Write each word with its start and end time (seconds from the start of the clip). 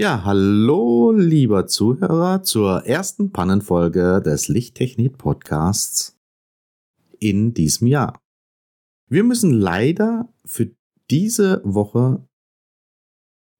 Ja, 0.00 0.24
hallo, 0.24 1.12
lieber 1.12 1.66
Zuhörer, 1.66 2.42
zur 2.42 2.86
ersten 2.86 3.32
Pannenfolge 3.32 4.22
des 4.24 4.48
Lichttechnik 4.48 5.18
Podcasts 5.18 6.18
in 7.18 7.52
diesem 7.52 7.86
Jahr. 7.86 8.18
Wir 9.10 9.24
müssen 9.24 9.52
leider 9.52 10.32
für 10.46 10.70
diese 11.10 11.60
Woche 11.64 12.26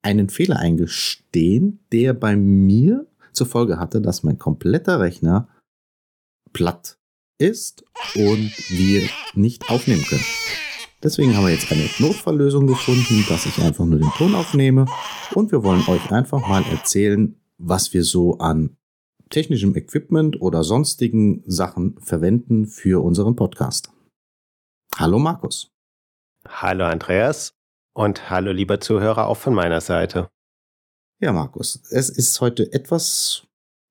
einen 0.00 0.30
Fehler 0.30 0.56
eingestehen, 0.56 1.84
der 1.92 2.14
bei 2.14 2.36
mir 2.36 3.06
zur 3.34 3.46
Folge 3.46 3.78
hatte, 3.78 4.00
dass 4.00 4.22
mein 4.22 4.38
kompletter 4.38 4.98
Rechner 4.98 5.46
platt 6.54 6.98
ist 7.36 7.84
und 8.14 8.50
wir 8.70 9.06
nicht 9.34 9.68
aufnehmen 9.68 10.04
können. 10.04 10.24
Deswegen 11.02 11.34
haben 11.34 11.46
wir 11.46 11.54
jetzt 11.54 11.73
eine 11.73 11.88
Notfalllösung 11.98 12.66
gefunden, 12.66 13.24
dass 13.26 13.46
ich 13.46 13.59
einfach 13.62 13.87
nur 13.87 13.98
den 13.98 14.10
Ton 14.18 14.34
aufnehme 14.34 14.84
und 15.34 15.51
wir 15.51 15.65
wollen 15.65 15.82
euch 15.88 16.12
einfach 16.12 16.46
mal 16.46 16.62
erzählen, 16.65 17.40
was 17.56 17.95
wir 17.95 18.04
so 18.04 18.37
an 18.37 18.76
technischem 19.30 19.74
Equipment 19.74 20.43
oder 20.43 20.62
sonstigen 20.62 21.43
Sachen 21.46 21.98
verwenden 22.01 22.66
für 22.66 23.02
unseren 23.02 23.34
Podcast. 23.34 23.90
Hallo 24.95 25.18
Markus. 25.18 25.73
Hallo 26.46 26.84
Andreas 26.84 27.54
und 27.95 28.28
hallo 28.28 28.52
lieber 28.52 28.78
Zuhörer 28.80 29.26
auch 29.26 29.38
von 29.38 29.54
meiner 29.54 29.80
Seite. 29.80 30.28
Ja 31.18 31.32
Markus, 31.32 31.80
es 31.90 32.10
ist 32.10 32.38
heute 32.43 32.71
etwas 32.74 33.46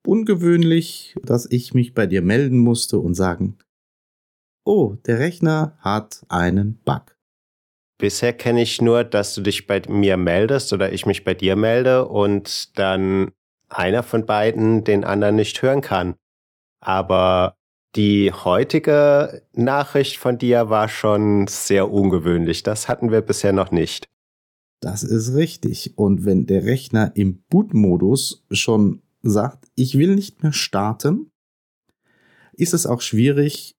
ungewöhnlich, 0.05 1.15
dass 1.23 1.47
ich 1.49 1.73
mich 1.73 1.95
bei 1.95 2.05
dir 2.05 2.21
melden 2.21 2.59
musste 2.59 2.99
und 2.99 3.15
sagen, 3.15 3.57
oh, 4.63 4.95
der 5.05 5.19
Rechner 5.19 5.77
hat 5.79 6.25
einen 6.29 6.79
Bug. 6.83 7.17
Bisher 7.97 8.33
kenne 8.33 8.61
ich 8.61 8.81
nur, 8.81 9.03
dass 9.03 9.35
du 9.35 9.41
dich 9.41 9.67
bei 9.67 9.81
mir 9.88 10.15
meldest 10.15 10.71
oder 10.71 10.93
ich 10.93 11.05
mich 11.05 11.23
bei 11.23 11.33
dir 11.33 11.55
melde 11.55 12.07
und 12.07 12.77
dann 12.77 13.31
einer 13.67 14.03
von 14.03 14.25
beiden 14.25 14.83
den 14.83 15.03
anderen 15.03 15.35
nicht 15.35 15.61
hören 15.61 15.81
kann. 15.81 16.15
Aber 16.80 17.55
die 17.95 18.31
heutige 18.31 19.43
Nachricht 19.53 20.17
von 20.17 20.37
dir 20.37 20.69
war 20.69 20.87
schon 20.87 21.47
sehr 21.47 21.91
ungewöhnlich. 21.91 22.63
Das 22.63 22.87
hatten 22.87 23.11
wir 23.11 23.21
bisher 23.21 23.52
noch 23.52 23.71
nicht. 23.71 24.07
Das 24.80 25.03
ist 25.03 25.33
richtig. 25.33 25.97
Und 25.97 26.23
wenn 26.23 26.45
der 26.45 26.63
Rechner 26.63 27.11
im 27.15 27.43
Boot-Modus 27.49 28.45
schon 28.52 29.02
sagt, 29.21 29.67
ich 29.75 29.97
will 29.97 30.15
nicht 30.15 30.43
mehr 30.43 30.53
starten, 30.53 31.31
ist 32.53 32.73
es 32.73 32.85
auch 32.85 33.02
schwierig, 33.02 33.75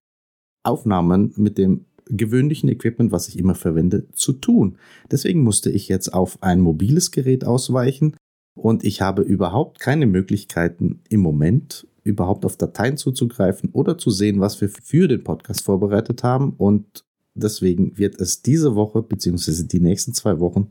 Aufnahmen 0.63 1.33
mit 1.37 1.59
dem 1.59 1.87
gewöhnlichen 2.07 2.69
Equipment, 2.69 3.13
was 3.13 3.29
ich 3.29 3.39
immer 3.39 3.55
verwende, 3.55 4.09
zu 4.13 4.33
tun. 4.33 4.77
Deswegen 5.11 5.43
musste 5.43 5.71
ich 5.71 5.89
jetzt 5.89 6.13
auf 6.13 6.43
ein 6.43 6.61
mobiles 6.61 7.11
Gerät 7.11 7.45
ausweichen 7.45 8.17
und 8.57 8.85
ich 8.85 9.01
habe 9.01 9.23
überhaupt 9.23 9.79
keine 9.79 10.07
Möglichkeiten 10.07 11.01
im 11.09 11.21
Moment 11.21 11.87
überhaupt 12.03 12.45
auf 12.45 12.57
Dateien 12.57 12.97
zuzugreifen 12.97 13.71
oder 13.73 13.99
zu 13.99 14.11
sehen, 14.11 14.41
was 14.41 14.61
wir 14.61 14.69
für 14.69 15.07
den 15.07 15.23
Podcast 15.23 15.63
vorbereitet 15.63 16.23
haben 16.23 16.55
und 16.57 17.05
deswegen 17.35 17.97
wird 17.97 18.21
es 18.21 18.43
diese 18.43 18.75
Woche 18.75 19.03
bzw. 19.03 19.65
die 19.65 19.81
nächsten 19.81 20.15
zwei 20.15 20.41
Wochen 20.41 20.71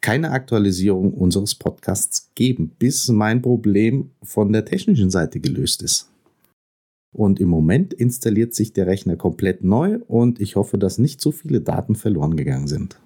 keine 0.00 0.32
Aktualisierung 0.32 1.14
unseres 1.14 1.54
Podcasts 1.54 2.30
geben, 2.34 2.72
bis 2.78 3.08
mein 3.08 3.40
Problem 3.40 4.10
von 4.22 4.52
der 4.52 4.64
technischen 4.66 5.10
Seite 5.10 5.40
gelöst 5.40 5.82
ist. 5.82 6.10
Und 7.14 7.38
im 7.38 7.48
Moment 7.48 7.94
installiert 7.94 8.54
sich 8.54 8.72
der 8.72 8.88
Rechner 8.88 9.16
komplett 9.16 9.62
neu 9.62 9.98
und 10.08 10.40
ich 10.40 10.56
hoffe, 10.56 10.78
dass 10.78 10.98
nicht 10.98 11.20
so 11.20 11.30
viele 11.30 11.60
Daten 11.60 11.94
verloren 11.94 12.36
gegangen 12.36 12.66
sind. 12.66 13.00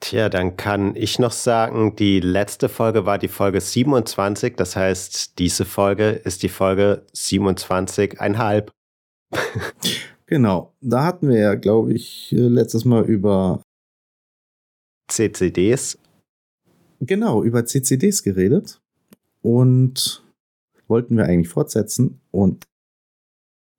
Tja, 0.00 0.28
dann 0.28 0.56
kann 0.56 0.94
ich 0.94 1.18
noch 1.18 1.32
sagen, 1.32 1.96
die 1.96 2.20
letzte 2.20 2.68
Folge 2.68 3.06
war 3.06 3.18
die 3.18 3.28
Folge 3.28 3.60
27. 3.60 4.54
Das 4.54 4.76
heißt, 4.76 5.38
diese 5.38 5.64
Folge 5.64 6.10
ist 6.10 6.44
die 6.44 6.48
Folge 6.48 7.04
27,5. 7.14 8.68
genau, 10.26 10.72
da 10.80 11.04
hatten 11.04 11.28
wir 11.28 11.38
ja, 11.38 11.54
glaube 11.54 11.92
ich, 11.92 12.28
letztes 12.30 12.84
Mal 12.84 13.04
über 13.04 13.62
CCDs. 15.10 15.98
Genau, 17.00 17.42
über 17.42 17.64
CCDs 17.64 18.22
geredet 18.22 18.80
und 19.42 20.22
wollten 20.86 21.16
wir 21.16 21.24
eigentlich 21.24 21.48
fortsetzen. 21.48 22.20
Und 22.30 22.64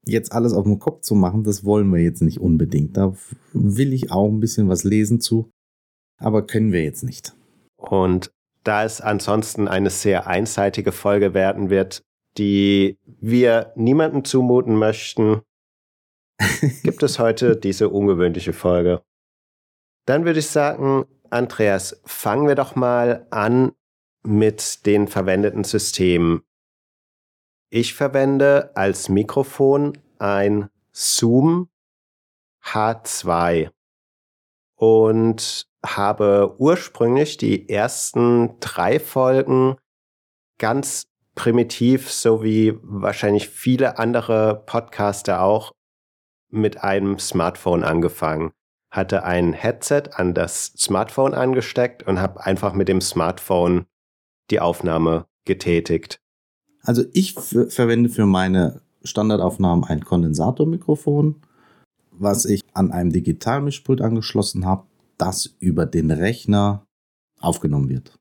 jetzt 0.05 0.31
alles 0.31 0.53
auf 0.53 0.63
dem 0.63 0.79
Kopf 0.79 1.01
zu 1.01 1.15
machen, 1.15 1.43
das 1.43 1.65
wollen 1.65 1.91
wir 1.91 2.01
jetzt 2.01 2.21
nicht 2.21 2.39
unbedingt. 2.39 2.97
Da 2.97 3.15
will 3.53 3.93
ich 3.93 4.11
auch 4.11 4.29
ein 4.29 4.39
bisschen 4.39 4.69
was 4.69 4.83
lesen 4.83 5.19
zu, 5.19 5.51
aber 6.17 6.45
können 6.45 6.71
wir 6.71 6.83
jetzt 6.83 7.03
nicht. 7.03 7.35
Und 7.77 8.31
da 8.63 8.83
es 8.83 9.01
ansonsten 9.01 9.67
eine 9.67 9.89
sehr 9.89 10.27
einseitige 10.27 10.91
Folge 10.91 11.33
werden 11.33 11.69
wird, 11.69 12.03
die 12.37 12.97
wir 13.05 13.71
niemandem 13.75 14.25
zumuten 14.25 14.75
möchten, 14.75 15.41
gibt 16.83 17.03
es 17.03 17.19
heute 17.19 17.55
diese 17.55 17.89
ungewöhnliche 17.89 18.53
Folge. 18.53 19.01
Dann 20.05 20.25
würde 20.25 20.39
ich 20.39 20.47
sagen, 20.47 21.05
Andreas, 21.29 22.01
fangen 22.05 22.47
wir 22.47 22.55
doch 22.55 22.75
mal 22.75 23.25
an 23.29 23.71
mit 24.23 24.85
den 24.85 25.07
verwendeten 25.07 25.63
Systemen. 25.63 26.41
Ich 27.77 27.93
verwende 27.93 28.71
als 28.75 29.09
Mikrofon 29.09 29.97
ein 30.17 30.69
Zoom 30.93 31.67
H2 32.63 33.69
und 34.75 35.67
habe 35.85 36.55
ursprünglich 36.57 37.35
die 37.35 37.67
ersten 37.67 38.61
drei 38.61 38.97
Folgen 38.97 39.75
ganz 40.57 41.07
primitiv, 41.35 42.09
so 42.13 42.41
wie 42.41 42.79
wahrscheinlich 42.81 43.49
viele 43.49 43.99
andere 43.99 44.63
Podcaster 44.65 45.41
auch, 45.41 45.73
mit 46.49 46.81
einem 46.81 47.19
Smartphone 47.19 47.83
angefangen. 47.83 48.53
Hatte 48.89 49.25
ein 49.25 49.51
Headset 49.51 50.11
an 50.13 50.33
das 50.33 50.67
Smartphone 50.77 51.33
angesteckt 51.33 52.03
und 52.03 52.21
habe 52.21 52.41
einfach 52.41 52.71
mit 52.71 52.87
dem 52.87 53.01
Smartphone 53.01 53.85
die 54.49 54.61
Aufnahme 54.61 55.27
getätigt. 55.43 56.21
Also 56.85 57.03
ich 57.13 57.33
verwende 57.33 58.09
für 58.09 58.27
meine 58.27 58.81
Standardaufnahmen 59.03 59.85
ein 59.85 60.05
Kondensatormikrofon, 60.05 61.35
was 62.11 62.45
ich 62.45 62.61
an 62.73 62.91
einem 62.91 63.11
Digitalmischpult 63.11 64.01
angeschlossen 64.01 64.65
habe, 64.65 64.85
das 65.17 65.55
über 65.59 65.85
den 65.85 66.11
Rechner 66.11 66.85
aufgenommen 67.39 67.89
wird. 67.89 68.15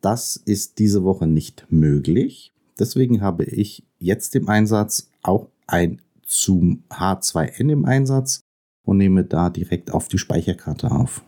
Das 0.00 0.36
ist 0.36 0.78
diese 0.78 1.04
Woche 1.04 1.26
nicht 1.26 1.66
möglich. 1.70 2.52
Deswegen 2.78 3.20
habe 3.20 3.44
ich 3.44 3.84
jetzt 3.98 4.34
im 4.34 4.48
Einsatz 4.48 5.10
auch 5.22 5.48
ein 5.66 6.00
Zoom 6.26 6.84
H2N 6.88 7.70
im 7.70 7.84
Einsatz 7.84 8.40
und 8.86 8.96
nehme 8.96 9.24
da 9.24 9.50
direkt 9.50 9.90
auf 9.92 10.08
die 10.08 10.18
Speicherkarte 10.18 10.90
auf. 10.90 11.22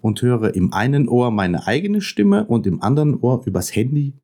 Und 0.00 0.22
höre 0.22 0.54
im 0.54 0.72
einen 0.72 1.08
Ohr 1.08 1.30
meine 1.30 1.66
eigene 1.66 2.00
Stimme 2.00 2.44
und 2.46 2.66
im 2.66 2.82
anderen 2.82 3.18
Ohr 3.20 3.42
übers 3.46 3.74
Handy 3.74 4.14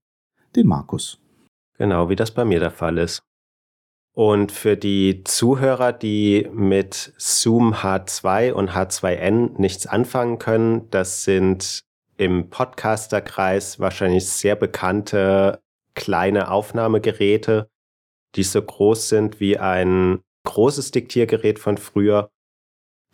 den 0.57 0.67
Markus. 0.67 1.19
Genau, 1.79 2.09
wie 2.09 2.17
das 2.17 2.31
bei 2.31 2.45
mir 2.45 2.61
der 2.61 2.71
Fall 2.71 2.99
ist. 2.99 3.23
Und 4.15 4.51
für 4.51 4.77
die 4.77 5.23
Zuhörer, 5.23 5.93
die 5.93 6.49
mit 6.53 7.13
Zoom 7.19 7.73
H2 7.73 8.53
und 8.53 8.71
H2N 8.71 9.61
nichts 9.61 9.87
anfangen 9.87 10.41
können, 10.41 10.91
das 10.91 11.23
sind 11.23 11.85
im 12.17 12.51
Podcasterkreis 12.51 13.79
wahrscheinlich 13.79 14.27
sehr 14.27 14.57
bekannte 14.57 15.61
kleine 15.95 16.51
Aufnahmegeräte, 16.51 17.69
die 18.35 18.43
so 18.43 18.61
groß 18.61 19.09
sind 19.09 19.39
wie 19.39 19.57
ein 19.57 20.21
großes 20.45 20.91
Diktiergerät 20.91 21.61
von 21.61 21.79
früher, 21.79 22.29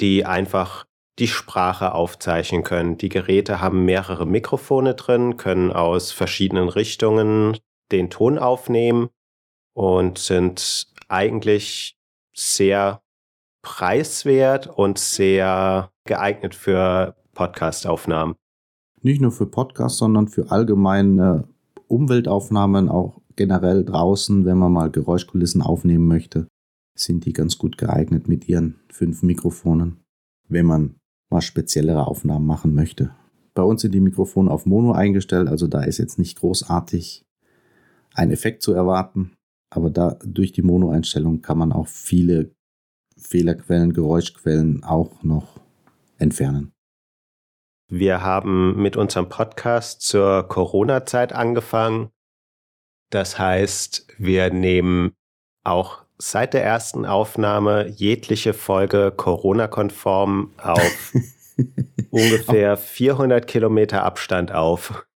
die 0.00 0.24
einfach 0.24 0.86
die 1.18 1.28
Sprache 1.28 1.94
aufzeichnen 1.94 2.64
können. 2.64 2.98
Die 2.98 3.08
Geräte 3.08 3.60
haben 3.60 3.84
mehrere 3.84 4.26
Mikrofone 4.26 4.94
drin, 4.94 5.36
können 5.36 5.72
aus 5.72 6.10
verschiedenen 6.10 6.68
Richtungen 6.68 7.58
den 7.92 8.10
Ton 8.10 8.38
aufnehmen 8.38 9.10
und 9.74 10.18
sind 10.18 10.88
eigentlich 11.08 11.96
sehr 12.34 13.02
preiswert 13.62 14.66
und 14.66 14.98
sehr 14.98 15.90
geeignet 16.04 16.54
für 16.54 17.16
Podcastaufnahmen. 17.32 18.34
Nicht 19.02 19.20
nur 19.20 19.32
für 19.32 19.46
Podcasts, 19.46 19.98
sondern 19.98 20.28
für 20.28 20.50
allgemeine 20.50 21.48
Umweltaufnahmen, 21.88 22.88
auch 22.88 23.20
generell 23.36 23.84
draußen, 23.84 24.44
wenn 24.44 24.58
man 24.58 24.72
mal 24.72 24.90
Geräuschkulissen 24.90 25.62
aufnehmen 25.62 26.06
möchte, 26.06 26.48
sind 26.96 27.24
die 27.26 27.32
ganz 27.32 27.58
gut 27.58 27.76
geeignet 27.78 28.28
mit 28.28 28.48
ihren 28.48 28.80
fünf 28.88 29.22
Mikrofonen, 29.22 30.00
wenn 30.48 30.66
man 30.66 30.96
mal 31.30 31.40
speziellere 31.40 32.06
Aufnahmen 32.06 32.46
machen 32.46 32.74
möchte. 32.74 33.14
Bei 33.54 33.62
uns 33.62 33.82
sind 33.82 33.92
die 33.92 34.00
Mikrofone 34.00 34.50
auf 34.50 34.66
Mono 34.66 34.92
eingestellt, 34.92 35.48
also 35.48 35.66
da 35.66 35.82
ist 35.82 35.98
jetzt 35.98 36.18
nicht 36.18 36.38
großartig 36.40 37.24
ein 38.14 38.30
Effekt 38.30 38.62
zu 38.62 38.72
erwarten. 38.72 39.32
Aber 39.70 39.90
da 39.90 40.16
durch 40.24 40.52
die 40.52 40.62
Mono-Einstellung 40.62 41.42
kann 41.42 41.58
man 41.58 41.72
auch 41.72 41.88
viele 41.88 42.54
Fehlerquellen, 43.16 43.92
Geräuschquellen 43.92 44.84
auch 44.84 45.22
noch 45.22 45.60
entfernen. 46.18 46.72
Wir 47.90 48.22
haben 48.22 48.80
mit 48.80 48.96
unserem 48.96 49.28
Podcast 49.28 50.02
zur 50.02 50.48
Corona-Zeit 50.48 51.32
angefangen. 51.32 52.10
Das 53.10 53.38
heißt, 53.38 54.06
wir 54.18 54.52
nehmen 54.52 55.12
auch 55.64 56.03
seit 56.18 56.54
der 56.54 56.64
ersten 56.64 57.04
Aufnahme 57.04 57.88
jegliche 57.88 58.52
Folge 58.54 59.12
Corona-konform 59.16 60.50
auf 60.58 61.14
ungefähr 62.10 62.76
400 62.76 63.46
Kilometer 63.46 64.04
Abstand 64.04 64.52
auf. 64.52 65.06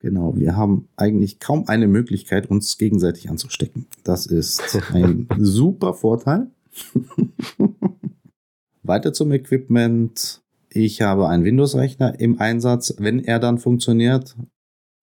Genau, 0.00 0.36
wir 0.36 0.56
haben 0.56 0.88
eigentlich 0.96 1.40
kaum 1.40 1.66
eine 1.66 1.86
Möglichkeit, 1.86 2.50
uns 2.50 2.76
gegenseitig 2.76 3.30
anzustecken. 3.30 3.86
Das 4.02 4.26
ist 4.26 4.78
ein 4.92 5.28
super 5.38 5.94
Vorteil. 5.94 6.48
Weiter 8.82 9.14
zum 9.14 9.32
Equipment. 9.32 10.42
Ich 10.68 11.00
habe 11.00 11.28
einen 11.28 11.44
Windows-Rechner 11.44 12.20
im 12.20 12.38
Einsatz, 12.38 12.94
wenn 12.98 13.20
er 13.20 13.38
dann 13.38 13.58
funktioniert 13.58 14.36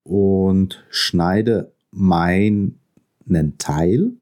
und 0.04 0.86
schneide 0.90 1.74
meinen 1.90 2.78
Teil 3.58 4.18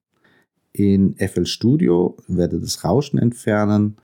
in 0.73 1.15
FL 1.17 1.45
Studio, 1.45 2.17
werde 2.27 2.59
das 2.59 2.83
Rauschen 2.83 3.19
entfernen, 3.19 3.97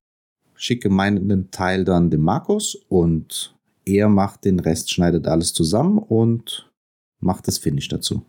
schicke 0.56 0.90
meinen 0.90 1.52
Teil 1.52 1.86
dann 1.86 2.10
dem 2.10 2.22
Markus 2.22 2.76
und 2.90 3.56
er 3.86 4.10
macht 4.10 4.46
den 4.46 4.60
Rest, 4.60 4.92
schneidet 4.92 5.28
alles 5.28 5.54
zusammen 5.54 6.00
und 6.00 6.72
macht 7.20 7.48
das 7.48 7.58
Finish 7.58 7.88
dazu. 7.88 8.26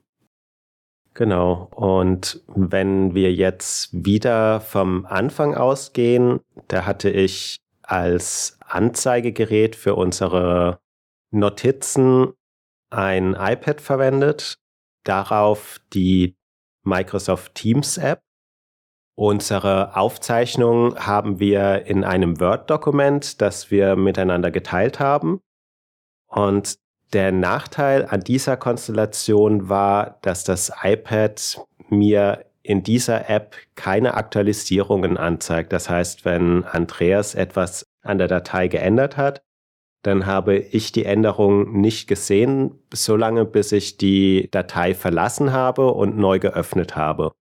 Genau. 1.14 1.70
Und 1.74 2.42
wenn 2.46 3.14
wir 3.14 3.32
jetzt 3.32 3.88
wieder 4.04 4.60
vom 4.60 5.06
Anfang 5.06 5.54
ausgehen, 5.54 6.40
da 6.68 6.84
hatte 6.84 7.08
ich 7.08 7.56
als 7.82 8.58
Anzeigegerät 8.60 9.76
für 9.76 9.94
unsere 9.94 10.78
Notizen 11.30 12.32
ein 12.90 13.32
iPad 13.32 13.80
verwendet, 13.80 14.58
darauf 15.04 15.80
die 15.94 16.34
Microsoft 16.84 17.54
Teams 17.54 17.96
App. 17.96 18.20
Unsere 19.18 19.96
Aufzeichnung 19.96 20.94
haben 20.98 21.40
wir 21.40 21.86
in 21.86 22.04
einem 22.04 22.38
Word-Dokument, 22.38 23.40
das 23.40 23.70
wir 23.70 23.96
miteinander 23.96 24.50
geteilt 24.50 25.00
haben. 25.00 25.40
Und 26.26 26.78
der 27.14 27.32
Nachteil 27.32 28.04
an 28.04 28.20
dieser 28.20 28.58
Konstellation 28.58 29.70
war, 29.70 30.18
dass 30.20 30.44
das 30.44 30.70
iPad 30.82 31.66
mir 31.88 32.44
in 32.62 32.82
dieser 32.82 33.30
App 33.30 33.56
keine 33.74 34.14
Aktualisierungen 34.14 35.16
anzeigt. 35.16 35.72
Das 35.72 35.88
heißt, 35.88 36.26
wenn 36.26 36.64
Andreas 36.64 37.34
etwas 37.34 37.86
an 38.02 38.18
der 38.18 38.28
Datei 38.28 38.68
geändert 38.68 39.16
hat, 39.16 39.42
dann 40.02 40.26
habe 40.26 40.58
ich 40.58 40.92
die 40.92 41.06
Änderung 41.06 41.80
nicht 41.80 42.06
gesehen, 42.06 42.82
solange 42.92 43.46
bis 43.46 43.72
ich 43.72 43.96
die 43.96 44.50
Datei 44.50 44.94
verlassen 44.94 45.52
habe 45.52 45.92
und 45.92 46.18
neu 46.18 46.38
geöffnet 46.38 46.96
habe. 46.96 47.32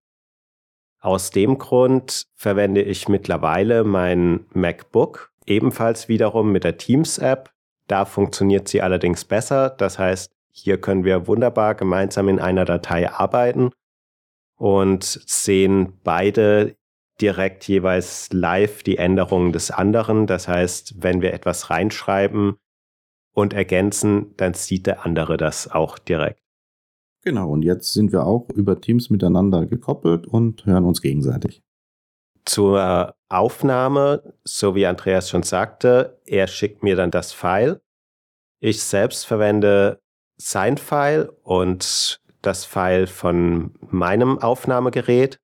Aus 1.06 1.30
dem 1.30 1.58
Grund 1.58 2.24
verwende 2.34 2.82
ich 2.82 3.08
mittlerweile 3.08 3.84
mein 3.84 4.46
MacBook 4.52 5.32
ebenfalls 5.46 6.08
wiederum 6.08 6.50
mit 6.50 6.64
der 6.64 6.76
Teams-App 6.76 7.50
da 7.86 8.04
funktioniert 8.04 8.68
sie 8.68 8.82
allerdings 8.82 9.24
besser. 9.24 9.70
Das 9.70 9.98
heißt, 9.98 10.32
hier 10.50 10.80
können 10.80 11.04
wir 11.04 11.26
wunderbar 11.26 11.74
gemeinsam 11.74 12.28
in 12.28 12.40
einer 12.40 12.64
Datei 12.64 13.10
arbeiten 13.10 13.70
und 14.56 15.04
sehen 15.04 16.00
beide 16.02 16.76
direkt 17.20 17.66
jeweils 17.68 18.32
live 18.32 18.82
die 18.82 18.98
Änderungen 18.98 19.52
des 19.52 19.70
anderen. 19.70 20.26
Das 20.26 20.48
heißt, 20.48 21.02
wenn 21.02 21.22
wir 21.22 21.32
etwas 21.32 21.70
reinschreiben 21.70 22.56
und 23.32 23.54
ergänzen, 23.54 24.34
dann 24.36 24.54
sieht 24.54 24.86
der 24.86 25.04
andere 25.04 25.36
das 25.36 25.70
auch 25.70 25.98
direkt. 25.98 26.45
Genau, 27.26 27.50
und 27.50 27.62
jetzt 27.62 27.92
sind 27.92 28.12
wir 28.12 28.24
auch 28.24 28.48
über 28.50 28.80
Teams 28.80 29.10
miteinander 29.10 29.66
gekoppelt 29.66 30.28
und 30.28 30.64
hören 30.64 30.84
uns 30.84 31.02
gegenseitig. 31.02 31.60
Zur 32.44 33.16
Aufnahme, 33.28 34.32
so 34.44 34.76
wie 34.76 34.86
Andreas 34.86 35.28
schon 35.28 35.42
sagte, 35.42 36.20
er 36.24 36.46
schickt 36.46 36.84
mir 36.84 36.94
dann 36.94 37.10
das 37.10 37.32
File. 37.32 37.82
Ich 38.60 38.80
selbst 38.80 39.26
verwende 39.26 40.00
sein 40.36 40.78
File 40.78 41.32
und 41.42 42.20
das 42.42 42.64
File 42.64 43.08
von 43.08 43.74
meinem 43.90 44.38
Aufnahmegerät, 44.38 45.40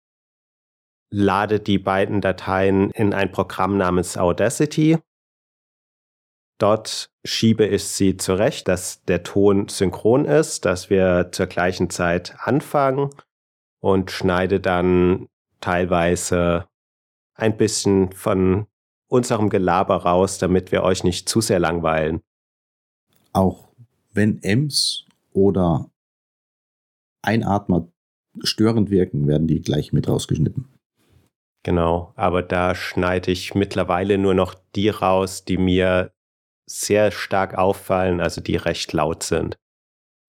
lade 1.10 1.58
die 1.58 1.80
beiden 1.80 2.20
Dateien 2.20 2.92
in 2.92 3.12
ein 3.12 3.32
Programm 3.32 3.76
namens 3.76 4.16
Audacity. 4.16 4.98
Dort 6.62 7.10
schiebe 7.24 7.66
ich 7.66 7.82
sie 7.82 8.16
zurecht, 8.16 8.68
dass 8.68 9.02
der 9.02 9.24
Ton 9.24 9.66
synchron 9.66 10.26
ist, 10.26 10.64
dass 10.64 10.90
wir 10.90 11.30
zur 11.32 11.46
gleichen 11.46 11.90
Zeit 11.90 12.36
anfangen 12.38 13.10
und 13.80 14.12
schneide 14.12 14.60
dann 14.60 15.26
teilweise 15.60 16.68
ein 17.34 17.56
bisschen 17.56 18.12
von 18.12 18.68
unserem 19.08 19.50
Gelaber 19.50 20.04
raus, 20.04 20.38
damit 20.38 20.70
wir 20.70 20.84
euch 20.84 21.02
nicht 21.02 21.28
zu 21.28 21.40
sehr 21.40 21.58
langweilen. 21.58 22.20
Auch 23.32 23.68
wenn 24.12 24.40
Ems 24.44 25.04
oder 25.32 25.90
Einatmer 27.22 27.88
störend 28.44 28.88
wirken, 28.90 29.26
werden 29.26 29.48
die 29.48 29.62
gleich 29.62 29.92
mit 29.92 30.06
rausgeschnitten. 30.06 30.68
Genau, 31.64 32.12
aber 32.14 32.42
da 32.42 32.76
schneide 32.76 33.32
ich 33.32 33.56
mittlerweile 33.56 34.16
nur 34.16 34.34
noch 34.34 34.54
die 34.76 34.90
raus, 34.90 35.44
die 35.44 35.56
mir 35.56 36.12
sehr 36.80 37.10
stark 37.10 37.56
auffallen, 37.56 38.20
also 38.20 38.40
die 38.40 38.56
recht 38.56 38.92
laut 38.92 39.22
sind. 39.22 39.56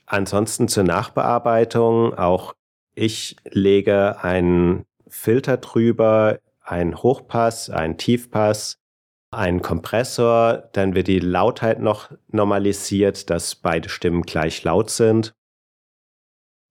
Ansonsten 0.05 0.67
zur 0.67 0.83
Nachbearbeitung, 0.83 2.13
auch 2.13 2.53
ich 2.93 3.38
lege 3.50 4.23
einen 4.23 4.85
Filter 5.07 5.57
drüber 5.57 6.39
ein 6.63 6.95
Hochpass, 6.95 7.69
ein 7.69 7.97
Tiefpass, 7.97 8.77
ein 9.31 9.62
Kompressor, 9.62 10.69
dann 10.73 10.95
wird 10.95 11.07
die 11.07 11.19
Lautheit 11.19 11.79
noch 11.79 12.12
normalisiert, 12.29 13.29
dass 13.29 13.55
beide 13.55 13.89
Stimmen 13.89 14.23
gleich 14.23 14.63
laut 14.63 14.89
sind. 14.89 15.33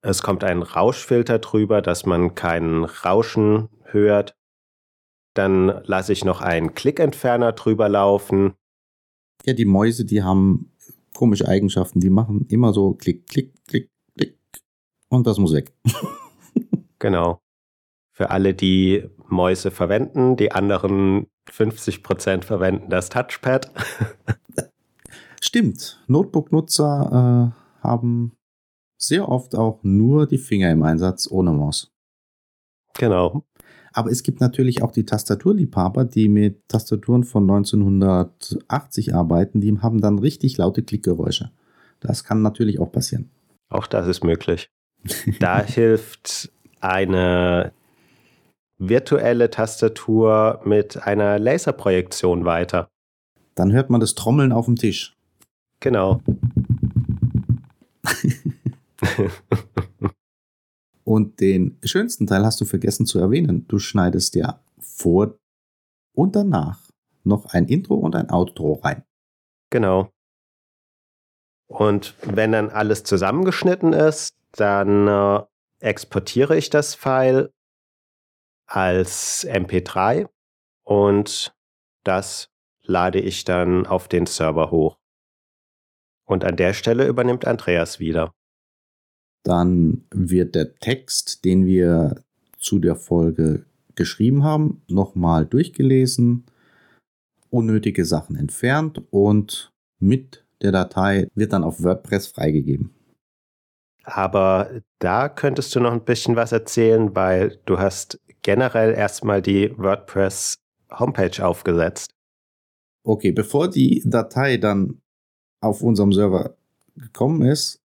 Es 0.00 0.22
kommt 0.22 0.44
ein 0.44 0.62
Rauschfilter 0.62 1.38
drüber, 1.38 1.82
dass 1.82 2.06
man 2.06 2.34
keinen 2.34 2.84
Rauschen 2.84 3.68
hört. 3.84 4.34
Dann 5.34 5.82
lasse 5.84 6.12
ich 6.12 6.24
noch 6.24 6.40
einen 6.40 6.74
Klickentferner 6.74 7.52
drüber 7.52 7.88
laufen. 7.88 8.54
Ja, 9.44 9.52
die 9.54 9.64
Mäuse, 9.64 10.04
die 10.04 10.22
haben 10.22 10.72
komische 11.14 11.48
Eigenschaften. 11.48 12.00
Die 12.00 12.10
machen 12.10 12.46
immer 12.48 12.72
so 12.72 12.94
Klick, 12.94 13.26
Klick, 13.26 13.52
Klick, 13.66 13.90
Klick. 14.16 14.38
Und 15.08 15.26
das 15.26 15.38
muss 15.38 15.52
weg. 15.52 15.72
genau. 16.98 17.40
Für 18.14 18.30
alle, 18.30 18.54
die 18.54 19.08
Mäuse 19.28 19.70
verwenden. 19.70 20.36
Die 20.36 20.52
anderen 20.52 21.26
50 21.50 22.02
Prozent 22.02 22.44
verwenden 22.44 22.90
das 22.90 23.08
Touchpad. 23.08 23.72
Stimmt. 25.42 26.02
Notebook-Nutzer 26.06 27.52
äh, 27.52 27.82
haben 27.82 28.36
sehr 28.96 29.28
oft 29.28 29.56
auch 29.56 29.80
nur 29.82 30.26
die 30.26 30.38
Finger 30.38 30.70
im 30.70 30.82
Einsatz 30.82 31.28
ohne 31.30 31.52
Maus. 31.52 31.92
Genau. 32.94 33.44
Aber 33.92 34.10
es 34.10 34.22
gibt 34.22 34.40
natürlich 34.40 34.82
auch 34.82 34.92
die 34.92 35.04
Tastaturliebhaber, 35.04 36.04
die 36.04 36.28
mit 36.28 36.66
Tastaturen 36.68 37.24
von 37.24 37.42
1980 37.44 39.14
arbeiten, 39.14 39.60
die 39.60 39.78
haben 39.80 40.00
dann 40.00 40.18
richtig 40.18 40.56
laute 40.56 40.82
Klickgeräusche. 40.82 41.50
Das 42.00 42.24
kann 42.24 42.42
natürlich 42.42 42.80
auch 42.80 42.90
passieren. 42.90 43.30
Auch 43.68 43.86
das 43.86 44.06
ist 44.06 44.24
möglich. 44.24 44.68
Da 45.40 45.62
hilft 45.62 46.52
eine 46.80 47.72
virtuelle 48.78 49.50
Tastatur 49.50 50.60
mit 50.64 51.06
einer 51.06 51.38
Laserprojektion 51.38 52.44
weiter. 52.44 52.88
Dann 53.54 53.72
hört 53.72 53.90
man 53.90 54.00
das 54.00 54.14
Trommeln 54.14 54.52
auf 54.52 54.66
dem 54.66 54.76
Tisch. 54.76 55.16
Genau. 55.80 56.20
Und 61.04 61.40
den 61.40 61.78
schönsten 61.84 62.26
Teil 62.26 62.44
hast 62.44 62.60
du 62.60 62.64
vergessen 62.64 63.06
zu 63.06 63.18
erwähnen. 63.18 63.66
Du 63.68 63.78
schneidest 63.78 64.34
ja 64.34 64.62
vor 64.78 65.38
und 66.14 66.36
danach 66.36 66.90
noch 67.24 67.46
ein 67.46 67.66
Intro 67.66 67.94
und 67.94 68.14
ein 68.14 68.30
Outro 68.30 68.74
rein. 68.74 69.04
Genau. 69.70 70.10
Und 71.68 72.14
wenn 72.22 72.52
dann 72.52 72.70
alles 72.70 73.04
zusammengeschnitten 73.04 73.92
ist, 73.92 74.34
dann 74.52 75.08
äh, 75.08 75.42
exportiere 75.80 76.56
ich 76.56 76.68
das 76.68 76.94
File 76.94 77.50
als 78.66 79.46
MP3 79.46 80.28
und 80.84 81.54
das 82.04 82.48
lade 82.82 83.20
ich 83.20 83.44
dann 83.44 83.86
auf 83.86 84.08
den 84.08 84.26
Server 84.26 84.70
hoch. 84.70 84.98
Und 86.26 86.44
an 86.44 86.56
der 86.56 86.74
Stelle 86.74 87.06
übernimmt 87.06 87.46
Andreas 87.46 87.98
wieder. 87.98 88.34
Dann 89.44 90.04
wird 90.10 90.54
der 90.54 90.74
Text, 90.76 91.44
den 91.44 91.66
wir 91.66 92.22
zu 92.58 92.78
der 92.78 92.96
Folge 92.96 93.64
geschrieben 93.94 94.44
haben, 94.44 94.82
nochmal 94.88 95.46
durchgelesen, 95.46 96.44
unnötige 97.50 98.04
Sachen 98.04 98.36
entfernt 98.36 99.02
und 99.10 99.72
mit 99.98 100.44
der 100.62 100.72
Datei 100.72 101.28
wird 101.34 101.52
dann 101.52 101.64
auf 101.64 101.82
WordPress 101.82 102.28
freigegeben. 102.28 102.94
Aber 104.04 104.80
da 104.98 105.28
könntest 105.28 105.74
du 105.74 105.80
noch 105.80 105.92
ein 105.92 106.04
bisschen 106.04 106.36
was 106.36 106.52
erzählen, 106.52 107.14
weil 107.14 107.58
du 107.66 107.78
hast 107.78 108.20
generell 108.42 108.94
erstmal 108.94 109.42
die 109.42 109.76
WordPress 109.76 110.56
Homepage 110.90 111.44
aufgesetzt. 111.44 112.12
Okay, 113.04 113.32
bevor 113.32 113.68
die 113.68 114.02
Datei 114.04 114.56
dann 114.56 115.00
auf 115.60 115.82
unserem 115.82 116.12
Server 116.12 116.56
gekommen 116.96 117.42
ist, 117.42 117.80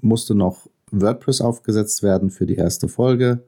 musste 0.00 0.34
noch 0.34 0.67
WordPress 0.90 1.40
aufgesetzt 1.40 2.02
werden 2.02 2.30
für 2.30 2.46
die 2.46 2.56
erste 2.56 2.88
Folge. 2.88 3.44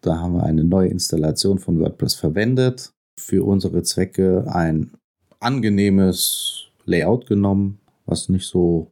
Da 0.00 0.18
haben 0.18 0.34
wir 0.34 0.42
eine 0.44 0.64
neue 0.64 0.88
Installation 0.88 1.58
von 1.58 1.80
WordPress 1.80 2.14
verwendet. 2.14 2.90
Für 3.18 3.44
unsere 3.44 3.82
Zwecke 3.82 4.44
ein 4.48 4.92
angenehmes 5.40 6.66
Layout 6.84 7.26
genommen, 7.26 7.80
was 8.06 8.28
nicht 8.28 8.46
so 8.46 8.90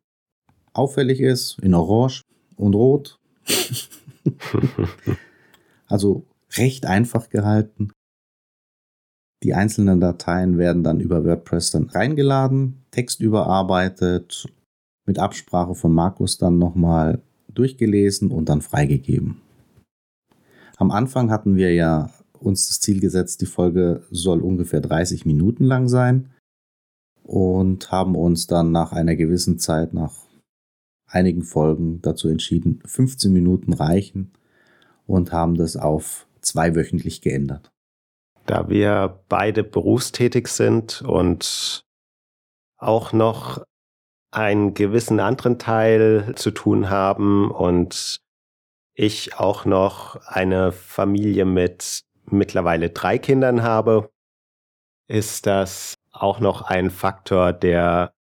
auffällig 0.73 1.21
ist, 1.21 1.59
in 1.61 1.75
Orange 1.75 2.23
und 2.57 2.75
Rot. 2.75 3.19
also 5.87 6.25
recht 6.57 6.87
einfach 6.87 7.29
gehalten. 7.29 7.91
Die 9.43 9.55
einzelnen 9.55 10.01
Dateien 10.01 10.57
werden 10.57 10.85
dann 10.85 11.01
über 11.01 11.25
WordPress 11.25 11.73
dann 11.73 11.91
reingeladen, 11.91 12.85
Text 12.93 13.21
überarbeitet, 13.21 14.47
mit 15.05 15.19
Absprache 15.19 15.75
von 15.75 15.93
Markus 15.93 16.39
dann 16.39 16.59
nochmal 16.59 17.21
durchgelesen 17.55 18.31
und 18.31 18.49
dann 18.49 18.63
freigegeben. 18.63 19.41
Am 20.77 20.91
Anfang 20.91 21.31
hatten 21.31 21.57
wir 21.57 21.73
ja 21.73 22.11
uns 22.39 22.67
das 22.67 22.81
Ziel 22.81 23.01
gesetzt, 23.01 23.41
die 23.41 23.47
Folge 23.47 24.05
soll 24.11 24.41
ungefähr 24.41 24.81
30 24.81 25.27
Minuten 25.27 25.65
lang 25.65 25.89
sein 25.89 26.31
und 27.23 27.93
haben 27.93 28.17
uns 28.17 28.47
dann 28.47 28.73
nach 28.73 28.93
einer 28.93 29.17
gewissen 29.17 29.59
Zeit, 29.59 29.95
nach 29.95 30.15
einigen 31.07 31.43
Folgen 31.43 32.01
dazu 32.03 32.29
entschieden, 32.29 32.83
15 32.85 33.33
Minuten 33.33 33.73
reichen 33.73 34.33
und 35.07 35.33
haben 35.33 35.55
das 35.55 35.77
auf 35.77 36.27
zweiwöchentlich 36.41 37.21
geändert. 37.21 37.71
Da 38.47 38.69
wir 38.69 39.21
beide 39.29 39.63
berufstätig 39.63 40.49
sind 40.49 41.03
und 41.03 41.85
auch 42.77 43.13
noch 43.13 43.63
einen 44.33 44.75
gewissen 44.75 45.21
anderen 45.21 45.59
Teil 45.59 46.33
zu 46.37 46.51
tun 46.51 46.91
haben 46.91 47.51
und 47.51 48.21
ich 48.95 49.39
auch 49.39 49.65
noch 49.65 50.17
eine 50.27 50.73
Familie 50.73 51.45
mit 51.45 52.03
mittlerweile 52.25 52.91
drei 52.91 53.19
Kindern 53.19 53.63
habe, 53.63 54.11
ist 55.07 55.47
das 55.47 55.99
auch 56.11 56.41
noch 56.41 56.63
ein 56.63 56.91
Faktor, 56.91 57.53
der 57.53 58.15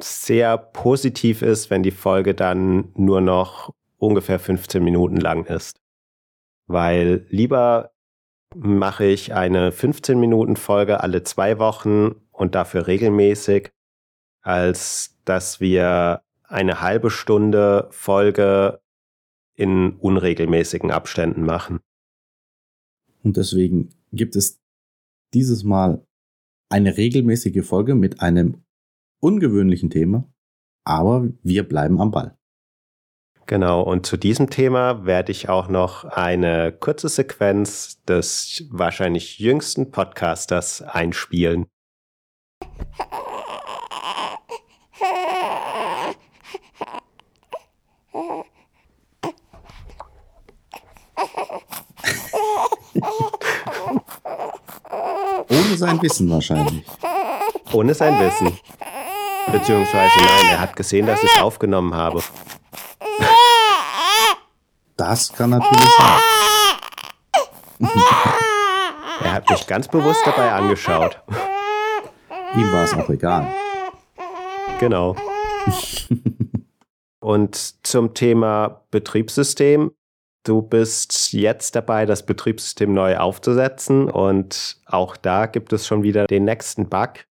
sehr 0.00 0.58
positiv 0.58 1.42
ist, 1.42 1.70
wenn 1.70 1.82
die 1.82 1.90
Folge 1.92 2.34
dann 2.34 2.90
nur 2.94 3.20
noch 3.20 3.72
ungefähr 3.98 4.40
15 4.40 4.82
Minuten 4.82 5.16
lang 5.16 5.44
ist. 5.44 5.80
Weil 6.66 7.26
lieber 7.28 7.92
mache 8.54 9.04
ich 9.04 9.34
eine 9.34 9.72
15 9.72 10.18
Minuten 10.18 10.56
Folge 10.56 11.00
alle 11.00 11.22
zwei 11.22 11.58
Wochen 11.58 12.12
und 12.32 12.54
dafür 12.54 12.86
regelmäßig, 12.86 13.70
als 14.42 15.11
dass 15.24 15.60
wir 15.60 16.22
eine 16.44 16.80
halbe 16.80 17.10
Stunde 17.10 17.88
Folge 17.90 18.80
in 19.54 19.96
unregelmäßigen 19.96 20.90
Abständen 20.90 21.44
machen. 21.44 21.80
Und 23.22 23.36
deswegen 23.36 23.90
gibt 24.12 24.36
es 24.36 24.60
dieses 25.34 25.64
Mal 25.64 26.04
eine 26.68 26.96
regelmäßige 26.96 27.64
Folge 27.66 27.94
mit 27.94 28.20
einem 28.20 28.64
ungewöhnlichen 29.20 29.90
Thema, 29.90 30.28
aber 30.84 31.28
wir 31.42 31.68
bleiben 31.68 32.00
am 32.00 32.10
Ball. 32.10 32.36
Genau, 33.46 33.82
und 33.82 34.06
zu 34.06 34.16
diesem 34.16 34.50
Thema 34.50 35.04
werde 35.04 35.32
ich 35.32 35.48
auch 35.48 35.68
noch 35.68 36.04
eine 36.04 36.72
kurze 36.72 37.08
Sequenz 37.08 38.02
des 38.04 38.66
wahrscheinlich 38.70 39.38
jüngsten 39.38 39.90
Podcasters 39.90 40.80
einspielen. 40.80 41.66
Ohne 55.48 55.71
sein 55.82 56.00
Wissen 56.00 56.30
wahrscheinlich. 56.30 56.84
Ohne 57.72 57.92
sein 57.92 58.18
Wissen. 58.20 58.56
Beziehungsweise 59.50 60.16
nein, 60.16 60.46
er 60.50 60.60
hat 60.60 60.76
gesehen, 60.76 61.06
dass 61.06 61.22
ich 61.22 61.30
es 61.34 61.42
aufgenommen 61.42 61.92
habe. 61.94 62.22
Das 64.96 65.32
kann 65.32 65.50
natürlich 65.50 65.90
sein. 65.98 66.20
er 69.24 69.32
hat 69.32 69.50
mich 69.50 69.66
ganz 69.66 69.88
bewusst 69.88 70.22
dabei 70.24 70.52
angeschaut. 70.52 71.20
Ihm 72.54 72.72
war 72.72 72.84
es 72.84 72.94
auch 72.94 73.08
egal. 73.08 73.52
Genau. 74.78 75.16
Und 77.18 77.84
zum 77.84 78.14
Thema 78.14 78.82
Betriebssystem. 78.92 79.90
Du 80.44 80.60
bist 80.60 81.32
jetzt 81.32 81.76
dabei, 81.76 82.04
das 82.04 82.26
Betriebssystem 82.26 82.92
neu 82.92 83.16
aufzusetzen 83.16 84.10
und 84.10 84.76
auch 84.86 85.16
da 85.16 85.46
gibt 85.46 85.72
es 85.72 85.86
schon 85.86 86.02
wieder 86.02 86.26
den 86.26 86.44
nächsten 86.44 86.88
Bug. 86.88 87.26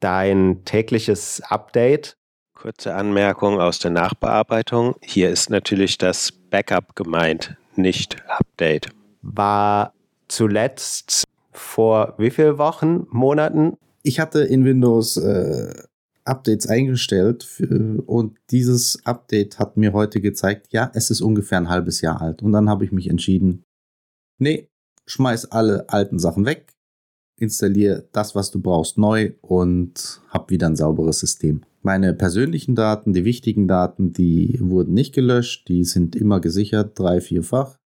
Dein 0.00 0.62
tägliches 0.66 1.40
Update. 1.48 2.16
Kurze 2.54 2.94
Anmerkung 2.94 3.60
aus 3.60 3.78
der 3.78 3.90
Nachbearbeitung. 3.90 4.96
Hier 5.02 5.30
ist 5.30 5.48
natürlich 5.48 5.96
das 5.96 6.32
Backup 6.32 6.94
gemeint, 6.96 7.56
nicht 7.76 8.16
Update. 8.28 8.88
War 9.22 9.94
zuletzt 10.28 11.24
vor 11.52 12.14
wie 12.18 12.30
vielen 12.30 12.58
Wochen, 12.58 13.06
Monaten? 13.10 13.78
Ich 14.02 14.20
hatte 14.20 14.40
in 14.40 14.66
Windows 14.66 15.16
äh, 15.16 15.72
Updates 16.24 16.66
eingestellt 16.66 17.42
für, 17.42 18.02
und 18.06 18.38
dieses 18.50 19.04
Update 19.04 19.58
hat 19.58 19.76
mir 19.76 19.92
heute 19.92 20.20
gezeigt, 20.20 20.68
ja, 20.70 20.90
es 20.94 21.10
ist 21.10 21.20
ungefähr 21.20 21.58
ein 21.58 21.68
halbes 21.68 22.00
Jahr 22.00 22.20
alt. 22.20 22.42
Und 22.42 22.52
dann 22.52 22.68
habe 22.68 22.84
ich 22.84 22.92
mich 22.92 23.08
entschieden, 23.08 23.64
nee, 24.38 24.68
schmeiß 25.06 25.46
alle 25.52 25.88
alten 25.88 26.18
Sachen 26.18 26.44
weg, 26.44 26.74
installiere 27.36 28.08
das, 28.12 28.34
was 28.34 28.50
du 28.50 28.60
brauchst, 28.60 28.98
neu 28.98 29.32
und 29.40 30.20
hab 30.28 30.50
wieder 30.50 30.66
ein 30.66 30.76
sauberes 30.76 31.20
System. 31.20 31.62
Meine 31.82 32.12
persönlichen 32.12 32.74
Daten, 32.74 33.14
die 33.14 33.24
wichtigen 33.24 33.66
Daten, 33.66 34.12
die 34.12 34.58
wurden 34.60 34.92
nicht 34.92 35.14
gelöscht, 35.14 35.68
die 35.68 35.84
sind 35.84 36.14
immer 36.14 36.40
gesichert, 36.40 36.98
drei, 36.98 37.20
vierfach. 37.20 37.78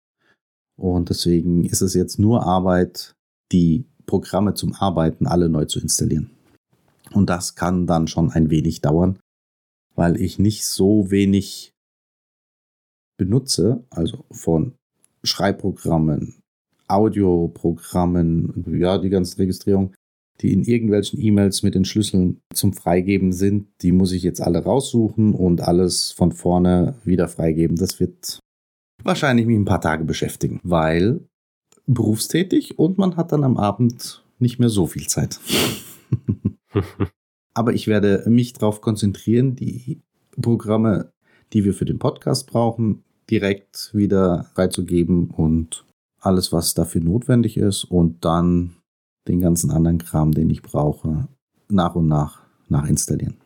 Und 0.76 1.10
deswegen 1.10 1.64
ist 1.64 1.80
es 1.80 1.94
jetzt 1.94 2.18
nur 2.18 2.44
Arbeit, 2.44 3.14
die 3.52 3.86
Programme 4.06 4.54
zum 4.54 4.74
Arbeiten 4.74 5.26
alle 5.26 5.48
neu 5.48 5.66
zu 5.66 5.78
installieren. 5.80 6.33
Und 7.12 7.30
das 7.30 7.54
kann 7.54 7.86
dann 7.86 8.06
schon 8.06 8.30
ein 8.30 8.50
wenig 8.50 8.80
dauern, 8.80 9.18
weil 9.94 10.20
ich 10.20 10.38
nicht 10.38 10.66
so 10.66 11.10
wenig 11.10 11.72
benutze, 13.16 13.84
also 13.90 14.24
von 14.30 14.74
Schreibprogrammen, 15.22 16.36
Audioprogrammen, 16.88 18.78
ja, 18.78 18.98
die 18.98 19.10
ganzen 19.10 19.40
Registrierungen, 19.40 19.94
die 20.40 20.52
in 20.52 20.64
irgendwelchen 20.64 21.20
E-Mails 21.20 21.62
mit 21.62 21.74
den 21.74 21.84
Schlüsseln 21.84 22.40
zum 22.52 22.72
Freigeben 22.72 23.32
sind, 23.32 23.68
die 23.82 23.92
muss 23.92 24.12
ich 24.12 24.22
jetzt 24.22 24.40
alle 24.40 24.64
raussuchen 24.64 25.34
und 25.34 25.60
alles 25.60 26.10
von 26.10 26.32
vorne 26.32 26.96
wieder 27.04 27.28
freigeben. 27.28 27.76
Das 27.76 28.00
wird 28.00 28.40
wahrscheinlich 29.02 29.46
mich 29.46 29.56
ein 29.56 29.64
paar 29.64 29.80
Tage 29.80 30.04
beschäftigen, 30.04 30.60
weil 30.64 31.20
berufstätig 31.86 32.78
und 32.78 32.98
man 32.98 33.16
hat 33.16 33.32
dann 33.32 33.44
am 33.44 33.56
Abend 33.56 34.24
nicht 34.38 34.58
mehr 34.58 34.70
so 34.70 34.86
viel 34.86 35.06
Zeit. 35.06 35.38
Aber 37.54 37.72
ich 37.72 37.86
werde 37.86 38.24
mich 38.28 38.52
darauf 38.52 38.80
konzentrieren, 38.80 39.54
die 39.54 40.02
Programme, 40.40 41.12
die 41.52 41.64
wir 41.64 41.74
für 41.74 41.84
den 41.84 41.98
Podcast 41.98 42.48
brauchen, 42.48 43.04
direkt 43.30 43.90
wieder 43.94 44.50
freizugeben 44.54 45.30
und 45.30 45.84
alles, 46.20 46.52
was 46.52 46.74
dafür 46.74 47.02
notwendig 47.02 47.56
ist. 47.56 47.84
Und 47.84 48.24
dann 48.24 48.76
den 49.28 49.40
ganzen 49.40 49.70
anderen 49.70 49.98
Kram, 49.98 50.32
den 50.32 50.50
ich 50.50 50.62
brauche, 50.62 51.28
nach 51.68 51.94
und 51.94 52.06
nach 52.06 52.42
nachinstallieren. 52.68 53.36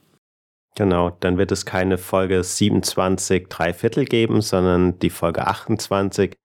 Genau, 0.75 1.11
dann 1.11 1.39
wird 1.39 1.51
es 1.51 1.67
keine 1.67 1.99
Folge 1.99 2.43
27 2.43 3.49
drei 3.49 3.73
Viertel 3.73 4.05
geben, 4.05 4.41
sondern 4.43 4.99
die 5.01 5.11
Folge 5.11 5.47
28, 5.47 6.37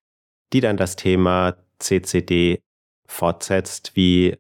die 0.51 0.59
dann 0.59 0.75
das 0.75 0.95
Thema 0.95 1.55
CCD 1.79 2.59
fortsetzt, 3.07 3.95
wie 3.95 4.35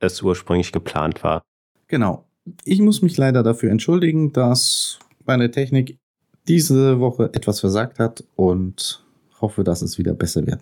es 0.00 0.22
ursprünglich 0.22 0.72
geplant 0.72 1.22
war. 1.22 1.42
Genau. 1.90 2.24
Ich 2.64 2.80
muss 2.80 3.02
mich 3.02 3.16
leider 3.16 3.42
dafür 3.42 3.70
entschuldigen, 3.70 4.32
dass 4.32 5.00
meine 5.26 5.50
Technik 5.50 5.98
diese 6.46 7.00
Woche 7.00 7.30
etwas 7.34 7.58
versagt 7.58 7.98
hat 7.98 8.24
und 8.36 9.04
hoffe, 9.40 9.64
dass 9.64 9.82
es 9.82 9.98
wieder 9.98 10.14
besser 10.14 10.46
wird. 10.46 10.60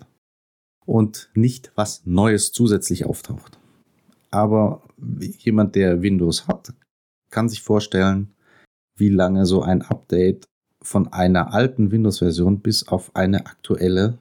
Und 0.87 1.29
nicht 1.35 1.71
was 1.75 2.07
Neues 2.07 2.53
zusätzlich 2.53 3.05
auftaucht. 3.05 3.59
Aber 4.31 4.83
jemand, 5.39 5.75
der 5.75 6.01
Windows 6.01 6.49
hat, 6.49 6.73
kann 7.31 7.51
sich 7.51 7.63
vorstellen, 7.63 8.33
wie 8.97 9.11
lange 9.11 9.45
so 9.45 9.61
ein 9.61 9.83
Update 9.83 10.47
von 10.83 11.13
einer 11.13 11.53
alten 11.53 11.91
Windows-Version 11.91 12.61
bis 12.61 12.89
auf 12.89 13.15
eine 13.15 13.45
aktuelle 13.45 14.19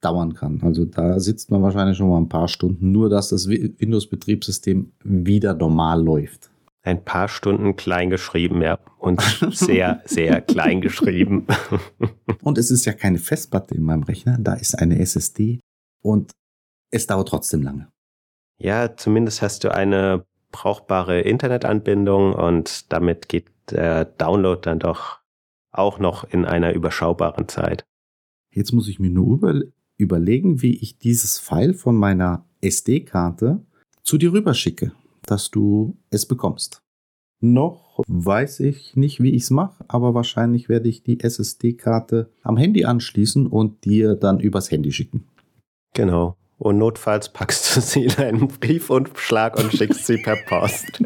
dauern 0.00 0.34
kann. 0.34 0.60
Also 0.62 0.84
da 0.84 1.20
sitzt 1.20 1.50
man 1.50 1.62
wahrscheinlich 1.62 1.96
schon 1.96 2.08
mal 2.08 2.18
ein 2.18 2.28
paar 2.28 2.48
Stunden, 2.48 2.90
nur 2.90 3.08
dass 3.08 3.28
das 3.28 3.48
Windows-Betriebssystem 3.48 4.92
wieder 5.02 5.54
normal 5.54 6.02
läuft. 6.02 6.50
Ein 6.82 7.04
paar 7.04 7.28
Stunden 7.28 7.76
klein 7.76 8.08
geschrieben, 8.08 8.62
ja. 8.62 8.78
Und 8.98 9.20
sehr, 9.50 10.02
sehr 10.06 10.40
klein 10.40 10.80
geschrieben. 10.80 11.46
und 12.42 12.56
es 12.56 12.70
ist 12.70 12.86
ja 12.86 12.92
keine 12.92 13.18
Festplatte 13.18 13.74
in 13.74 13.82
meinem 13.82 14.02
Rechner, 14.02 14.38
da 14.40 14.54
ist 14.54 14.78
eine 14.78 14.98
SSD 14.98 15.60
und 16.02 16.32
es 16.90 17.06
dauert 17.06 17.28
trotzdem 17.28 17.62
lange. 17.62 17.88
Ja, 18.58 18.96
zumindest 18.96 19.42
hast 19.42 19.64
du 19.64 19.74
eine 19.74 20.24
brauchbare 20.52 21.20
Internetanbindung 21.20 22.34
und 22.34 22.92
damit 22.92 23.28
geht 23.28 23.50
der 23.70 24.04
Download 24.04 24.60
dann 24.62 24.78
doch 24.78 25.20
auch 25.70 25.98
noch 25.98 26.24
in 26.24 26.44
einer 26.44 26.72
überschaubaren 26.72 27.48
Zeit. 27.48 27.84
Jetzt 28.52 28.72
muss 28.72 28.88
ich 28.88 28.98
mir 28.98 29.10
nur 29.10 29.36
über, 29.36 29.60
überlegen, 30.00 30.62
wie 30.62 30.76
ich 30.76 30.98
dieses 30.98 31.38
File 31.38 31.74
von 31.74 31.96
meiner 31.96 32.44
SD-Karte 32.60 33.60
zu 34.02 34.18
dir 34.18 34.32
rüberschicke, 34.32 34.92
dass 35.26 35.50
du 35.50 35.96
es 36.10 36.26
bekommst. 36.26 36.82
Noch 37.40 38.02
weiß 38.06 38.60
ich 38.60 38.96
nicht, 38.96 39.22
wie 39.22 39.30
ich 39.30 39.44
es 39.44 39.50
mache, 39.50 39.84
aber 39.88 40.14
wahrscheinlich 40.14 40.68
werde 40.68 40.88
ich 40.88 41.02
die 41.02 41.20
SSD-Karte 41.20 42.30
am 42.42 42.56
Handy 42.56 42.84
anschließen 42.84 43.46
und 43.46 43.84
dir 43.84 44.14
dann 44.14 44.40
übers 44.40 44.70
Handy 44.70 44.92
schicken. 44.92 45.24
Genau. 45.94 46.36
Und 46.58 46.76
notfalls 46.76 47.30
packst 47.30 47.74
du 47.74 47.80
sie 47.80 48.04
in 48.04 48.16
einen 48.16 48.48
Brief 48.48 48.90
und 48.90 49.10
Schlag 49.18 49.58
und 49.58 49.72
schickst 49.72 50.06
sie 50.06 50.18
per 50.18 50.36
Post. 50.46 51.02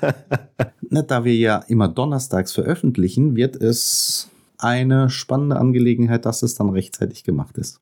Na, 0.90 1.00
da 1.00 1.24
wir 1.24 1.34
ja 1.34 1.58
immer 1.68 1.88
donnerstags 1.88 2.52
veröffentlichen, 2.52 3.36
wird 3.36 3.56
es 3.56 4.28
eine 4.58 5.08
spannende 5.08 5.56
Angelegenheit, 5.56 6.26
dass 6.26 6.42
es 6.42 6.54
dann 6.54 6.68
rechtzeitig 6.68 7.24
gemacht 7.24 7.56
ist. 7.56 7.80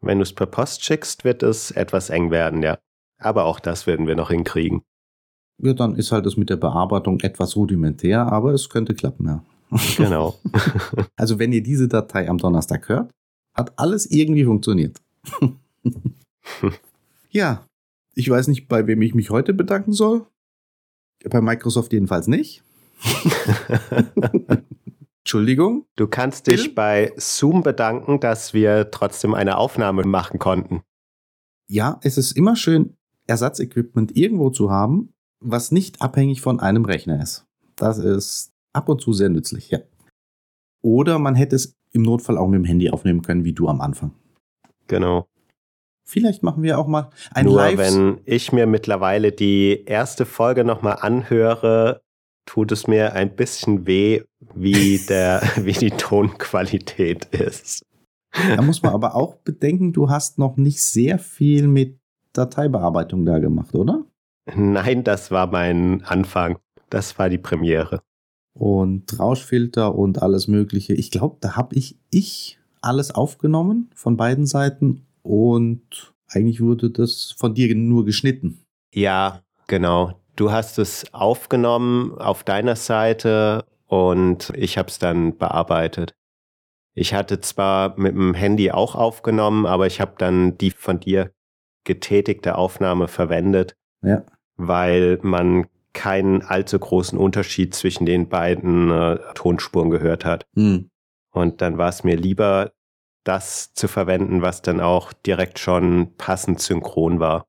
Wenn 0.00 0.18
du 0.18 0.22
es 0.22 0.32
per 0.32 0.46
Post 0.46 0.84
schickst, 0.84 1.24
wird 1.24 1.42
es 1.42 1.70
etwas 1.70 2.10
eng 2.10 2.30
werden, 2.30 2.62
ja. 2.62 2.78
Aber 3.18 3.44
auch 3.44 3.60
das 3.60 3.86
werden 3.86 4.06
wir 4.06 4.16
noch 4.16 4.30
hinkriegen. 4.30 4.82
Ja, 5.58 5.74
dann 5.74 5.94
ist 5.94 6.10
halt 6.10 6.24
das 6.24 6.36
mit 6.38 6.48
der 6.48 6.56
Bearbeitung 6.56 7.20
etwas 7.20 7.54
rudimentär, 7.54 8.32
aber 8.32 8.52
es 8.52 8.70
könnte 8.70 8.94
klappen, 8.94 9.26
ja. 9.26 9.44
Genau. 9.96 10.38
also 11.16 11.38
wenn 11.38 11.52
ihr 11.52 11.62
diese 11.62 11.86
Datei 11.86 12.28
am 12.28 12.38
Donnerstag 12.38 12.88
hört, 12.88 13.12
hat 13.54 13.78
alles 13.78 14.06
irgendwie 14.10 14.44
funktioniert. 14.44 15.00
ja, 17.30 17.66
ich 18.14 18.28
weiß 18.28 18.48
nicht, 18.48 18.68
bei 18.68 18.86
wem 18.86 19.02
ich 19.02 19.14
mich 19.14 19.30
heute 19.30 19.54
bedanken 19.54 19.92
soll. 19.92 20.26
Bei 21.28 21.40
Microsoft 21.40 21.92
jedenfalls 21.92 22.26
nicht. 22.26 22.62
Entschuldigung. 25.30 25.86
Du 25.94 26.08
kannst 26.08 26.48
dich 26.48 26.64
Bill? 26.64 26.74
bei 26.74 27.12
Zoom 27.16 27.62
bedanken, 27.62 28.18
dass 28.18 28.52
wir 28.52 28.90
trotzdem 28.90 29.32
eine 29.32 29.58
Aufnahme 29.58 30.02
machen 30.02 30.40
konnten. 30.40 30.82
Ja, 31.68 32.00
es 32.02 32.18
ist 32.18 32.32
immer 32.32 32.56
schön, 32.56 32.96
Ersatzequipment 33.28 34.16
irgendwo 34.16 34.50
zu 34.50 34.72
haben, 34.72 35.14
was 35.38 35.70
nicht 35.70 36.02
abhängig 36.02 36.40
von 36.40 36.58
einem 36.58 36.84
Rechner 36.84 37.22
ist. 37.22 37.46
Das 37.76 37.98
ist 37.98 38.50
ab 38.72 38.88
und 38.88 39.00
zu 39.00 39.12
sehr 39.12 39.28
nützlich, 39.28 39.70
ja. 39.70 39.78
Oder 40.82 41.20
man 41.20 41.36
hätte 41.36 41.54
es 41.54 41.76
im 41.92 42.02
Notfall 42.02 42.36
auch 42.36 42.48
mit 42.48 42.58
dem 42.58 42.64
Handy 42.64 42.90
aufnehmen 42.90 43.22
können, 43.22 43.44
wie 43.44 43.52
du 43.52 43.68
am 43.68 43.80
Anfang. 43.80 44.12
Genau. 44.88 45.28
Vielleicht 46.04 46.42
machen 46.42 46.64
wir 46.64 46.76
auch 46.76 46.88
mal 46.88 47.08
ein 47.30 47.44
Nur 47.44 47.54
Live. 47.54 47.78
wenn 47.78 48.20
ich 48.24 48.50
mir 48.50 48.66
mittlerweile 48.66 49.30
die 49.30 49.84
erste 49.84 50.26
Folge 50.26 50.64
nochmal 50.64 50.96
anhöre, 51.00 52.02
tut 52.50 52.72
es 52.72 52.88
mir 52.88 53.12
ein 53.12 53.36
bisschen 53.36 53.86
weh, 53.86 54.22
wie 54.54 54.98
der, 55.08 55.40
wie 55.56 55.72
die 55.72 55.92
Tonqualität 55.92 57.26
ist. 57.26 57.84
Da 58.32 58.60
muss 58.62 58.82
man 58.82 58.92
aber 58.92 59.14
auch 59.14 59.36
bedenken, 59.36 59.92
du 59.92 60.10
hast 60.10 60.38
noch 60.38 60.56
nicht 60.56 60.82
sehr 60.82 61.18
viel 61.18 61.68
mit 61.68 61.98
Dateibearbeitung 62.32 63.24
da 63.24 63.38
gemacht, 63.38 63.74
oder? 63.74 64.04
Nein, 64.54 65.04
das 65.04 65.30
war 65.30 65.46
mein 65.48 66.02
Anfang. 66.04 66.58
Das 66.90 67.18
war 67.18 67.28
die 67.28 67.38
Premiere. 67.38 68.02
Und 68.52 69.18
Rauschfilter 69.18 69.94
und 69.94 70.22
alles 70.22 70.48
Mögliche. 70.48 70.94
Ich 70.94 71.10
glaube, 71.10 71.36
da 71.40 71.56
habe 71.56 71.76
ich, 71.76 71.98
ich 72.10 72.58
alles 72.80 73.12
aufgenommen 73.12 73.90
von 73.94 74.16
beiden 74.16 74.46
Seiten 74.46 75.06
und 75.22 76.14
eigentlich 76.28 76.60
wurde 76.60 76.90
das 76.90 77.34
von 77.36 77.54
dir 77.54 77.74
nur 77.76 78.04
geschnitten. 78.04 78.64
Ja, 78.92 79.42
genau. 79.66 80.19
Du 80.40 80.50
hast 80.52 80.78
es 80.78 81.12
aufgenommen 81.12 82.16
auf 82.16 82.44
deiner 82.44 82.74
Seite 82.74 83.66
und 83.84 84.50
ich 84.56 84.78
habe 84.78 84.88
es 84.88 84.98
dann 84.98 85.36
bearbeitet. 85.36 86.14
Ich 86.94 87.12
hatte 87.12 87.42
zwar 87.42 88.00
mit 88.00 88.14
dem 88.14 88.32
Handy 88.32 88.70
auch 88.70 88.94
aufgenommen, 88.94 89.66
aber 89.66 89.86
ich 89.86 90.00
habe 90.00 90.14
dann 90.16 90.56
die 90.56 90.70
von 90.70 90.98
dir 90.98 91.30
getätigte 91.84 92.56
Aufnahme 92.56 93.06
verwendet, 93.06 93.76
ja. 94.00 94.24
weil 94.56 95.18
man 95.20 95.66
keinen 95.92 96.40
allzu 96.40 96.78
großen 96.78 97.18
Unterschied 97.18 97.74
zwischen 97.74 98.06
den 98.06 98.30
beiden 98.30 98.90
äh, 98.90 99.18
Tonspuren 99.34 99.90
gehört 99.90 100.24
hat. 100.24 100.46
Hm. 100.54 100.88
Und 101.32 101.60
dann 101.60 101.76
war 101.76 101.90
es 101.90 102.02
mir 102.02 102.16
lieber, 102.16 102.72
das 103.24 103.74
zu 103.74 103.88
verwenden, 103.88 104.40
was 104.40 104.62
dann 104.62 104.80
auch 104.80 105.12
direkt 105.12 105.58
schon 105.58 106.16
passend 106.16 106.60
synchron 106.60 107.20
war. 107.20 107.44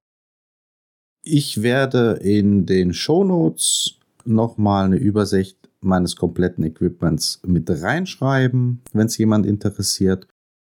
Ich 1.23 1.61
werde 1.61 2.13
in 2.21 2.65
den 2.65 2.93
Shownotes 2.93 3.99
nochmal 4.25 4.85
eine 4.85 4.97
Übersicht 4.97 5.57
meines 5.81 6.15
kompletten 6.15 6.63
Equipments 6.63 7.41
mit 7.45 7.69
reinschreiben, 7.69 8.81
wenn 8.93 9.07
es 9.07 9.17
jemand 9.17 9.45
interessiert. 9.45 10.27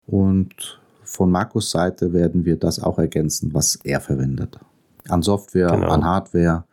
Und 0.07 0.81
von 1.05 1.31
Markus 1.31 1.71
Seite 1.71 2.13
werden 2.13 2.45
wir 2.45 2.57
das 2.57 2.81
auch 2.81 2.99
ergänzen, 2.99 3.55
was 3.55 3.77
er 3.85 4.01
verwendet. 4.01 4.59
An 5.09 5.23
Software, 5.23 5.71
genau. 5.71 5.89
an 5.89 6.05
Hardware. 6.05 6.65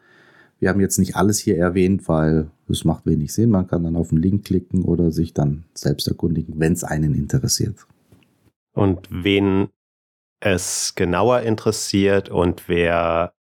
Wir 0.59 0.69
haben 0.69 0.81
jetzt 0.81 0.99
nicht 0.99 1.15
alles 1.15 1.39
hier 1.39 1.57
erwähnt, 1.57 2.07
weil 2.07 2.49
es 2.67 2.85
macht 2.85 3.05
wenig 3.05 3.33
Sinn. 3.33 3.49
Man 3.49 3.67
kann 3.67 3.83
dann 3.83 3.95
auf 3.95 4.09
den 4.09 4.19
Link 4.19 4.45
klicken 4.45 4.83
oder 4.83 5.11
sich 5.11 5.33
dann 5.33 5.65
selbst 5.73 6.07
erkundigen, 6.07 6.55
wenn 6.59 6.73
es 6.73 6.83
einen 6.83 7.15
interessiert. 7.15 7.87
Und 8.73 9.07
wen 9.11 9.69
es 10.39 10.93
genauer 10.95 11.41
interessiert 11.41 12.29
und 12.29 12.67
wer 12.67 13.33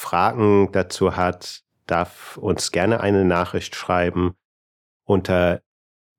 Fragen 0.00 0.72
dazu 0.72 1.14
hat, 1.14 1.62
darf 1.86 2.38
uns 2.38 2.72
gerne 2.72 3.00
eine 3.00 3.26
Nachricht 3.26 3.76
schreiben 3.76 4.34
unter 5.04 5.60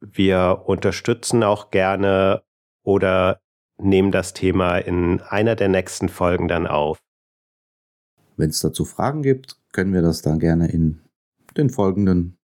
Wir 0.00 0.62
unterstützen 0.66 1.42
auch 1.42 1.72
gerne 1.72 2.44
oder 2.84 3.40
nehmen 3.78 4.12
das 4.12 4.32
Thema 4.32 4.78
in 4.78 5.20
einer 5.22 5.56
der 5.56 5.68
nächsten 5.68 6.08
Folgen 6.08 6.46
dann 6.46 6.68
auf. 6.68 7.00
Wenn 8.36 8.50
es 8.50 8.60
dazu 8.60 8.84
Fragen 8.84 9.22
gibt, 9.22 9.60
können 9.72 9.92
wir 9.92 10.02
das 10.02 10.22
dann 10.22 10.38
gerne 10.38 10.70
in 10.70 11.00
den 11.56 11.68
folgenden 11.68 12.38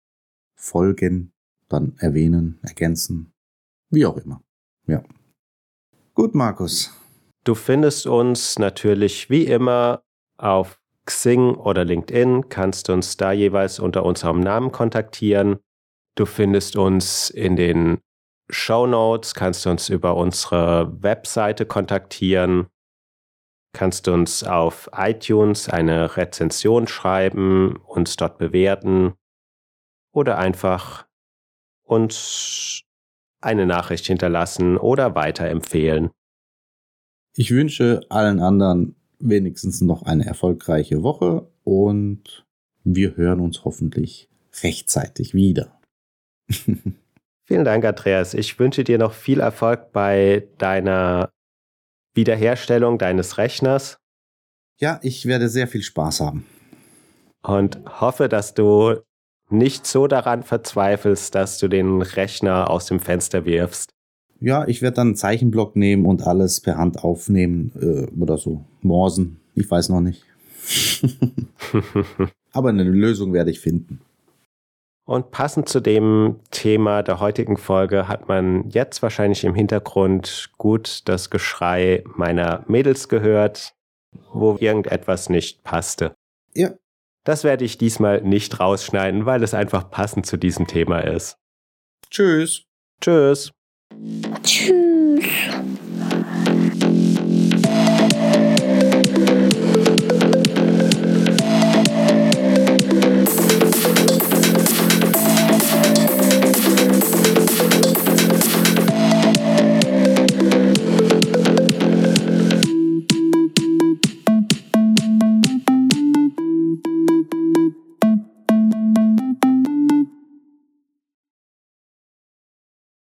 Folgen 0.56 1.32
dann 1.68 1.94
erwähnen, 1.98 2.58
ergänzen, 2.62 3.32
wie 3.88 4.04
auch 4.04 4.16
immer. 4.16 4.42
Ja. 4.88 5.04
Gut, 6.18 6.34
Markus. 6.34 6.92
Du 7.44 7.54
findest 7.54 8.08
uns 8.08 8.58
natürlich 8.58 9.30
wie 9.30 9.44
immer 9.44 10.02
auf 10.36 10.80
Xing 11.06 11.54
oder 11.54 11.84
LinkedIn, 11.84 12.48
kannst 12.48 12.90
uns 12.90 13.16
da 13.16 13.30
jeweils 13.30 13.78
unter 13.78 14.04
unserem 14.04 14.40
Namen 14.40 14.72
kontaktieren. 14.72 15.60
Du 16.16 16.26
findest 16.26 16.74
uns 16.74 17.30
in 17.30 17.54
den 17.54 18.00
Show 18.50 18.88
Notes, 18.88 19.32
kannst 19.32 19.64
uns 19.68 19.88
über 19.90 20.16
unsere 20.16 20.92
Webseite 21.04 21.66
kontaktieren, 21.66 22.66
kannst 23.72 24.08
uns 24.08 24.42
auf 24.42 24.90
iTunes 24.96 25.68
eine 25.68 26.16
Rezension 26.16 26.88
schreiben, 26.88 27.76
uns 27.86 28.16
dort 28.16 28.38
bewerten 28.38 29.14
oder 30.12 30.36
einfach 30.36 31.06
uns 31.84 32.87
eine 33.40 33.66
Nachricht 33.66 34.06
hinterlassen 34.06 34.76
oder 34.76 35.14
weiterempfehlen. 35.14 36.10
Ich 37.34 37.50
wünsche 37.50 38.00
allen 38.08 38.40
anderen 38.40 38.96
wenigstens 39.18 39.80
noch 39.80 40.02
eine 40.02 40.26
erfolgreiche 40.26 41.02
Woche 41.02 41.48
und 41.64 42.46
wir 42.84 43.16
hören 43.16 43.40
uns 43.40 43.64
hoffentlich 43.64 44.28
rechtzeitig 44.62 45.34
wieder. 45.34 45.78
Vielen 47.48 47.64
Dank, 47.64 47.84
Andreas. 47.84 48.34
Ich 48.34 48.58
wünsche 48.58 48.84
dir 48.84 48.98
noch 48.98 49.12
viel 49.12 49.40
Erfolg 49.40 49.92
bei 49.92 50.48
deiner 50.58 51.30
Wiederherstellung 52.14 52.98
deines 52.98 53.38
Rechners. 53.38 53.98
Ja, 54.78 55.00
ich 55.02 55.26
werde 55.26 55.48
sehr 55.48 55.66
viel 55.66 55.82
Spaß 55.82 56.20
haben. 56.20 56.46
Und 57.42 57.80
hoffe, 58.00 58.28
dass 58.28 58.54
du 58.54 59.00
nicht 59.50 59.86
so 59.86 60.06
daran 60.06 60.42
verzweifelst, 60.42 61.34
dass 61.34 61.58
du 61.58 61.68
den 61.68 62.02
Rechner 62.02 62.70
aus 62.70 62.86
dem 62.86 63.00
Fenster 63.00 63.44
wirfst. 63.44 63.90
Ja, 64.40 64.66
ich 64.68 64.82
werde 64.82 64.96
dann 64.96 65.08
einen 65.08 65.16
Zeichenblock 65.16 65.74
nehmen 65.74 66.06
und 66.06 66.22
alles 66.22 66.60
per 66.60 66.78
Hand 66.78 67.02
aufnehmen 67.02 67.72
äh, 67.80 68.20
oder 68.20 68.38
so. 68.38 68.64
Morsen. 68.82 69.40
Ich 69.54 69.68
weiß 69.68 69.88
noch 69.88 70.00
nicht. 70.00 70.24
Aber 72.52 72.68
eine 72.68 72.84
Lösung 72.84 73.32
werde 73.32 73.50
ich 73.50 73.60
finden. 73.60 74.00
Und 75.04 75.30
passend 75.30 75.68
zu 75.70 75.80
dem 75.80 76.36
Thema 76.50 77.02
der 77.02 77.18
heutigen 77.18 77.56
Folge 77.56 78.08
hat 78.08 78.28
man 78.28 78.68
jetzt 78.68 79.02
wahrscheinlich 79.02 79.42
im 79.44 79.54
Hintergrund 79.54 80.50
gut 80.58 81.00
das 81.06 81.30
Geschrei 81.30 82.04
meiner 82.14 82.62
Mädels 82.68 83.08
gehört, 83.08 83.72
wo 84.32 84.58
irgendetwas 84.60 85.30
nicht 85.30 85.64
passte. 85.64 86.12
Ja. 86.54 86.72
Das 87.28 87.44
werde 87.44 87.66
ich 87.66 87.76
diesmal 87.76 88.22
nicht 88.22 88.58
rausschneiden, 88.58 89.26
weil 89.26 89.42
es 89.42 89.52
einfach 89.52 89.90
passend 89.90 90.24
zu 90.24 90.38
diesem 90.38 90.66
Thema 90.66 91.00
ist. 91.00 91.36
Tschüss. 92.10 92.64
Tschüss. 93.02 93.52
Tschüss. 94.42 95.78